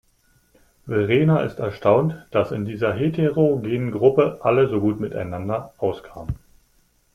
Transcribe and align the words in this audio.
Verena 0.87 1.41
ist 1.43 1.59
erstaunt, 1.59 2.25
dass 2.31 2.51
in 2.51 2.65
dieser 2.65 2.91
heterogenen 2.95 3.91
Gruppe 3.91 4.39
alle 4.41 4.67
so 4.67 4.81
gut 4.81 4.99
miteinander 4.99 5.75
auskamen. 5.77 6.39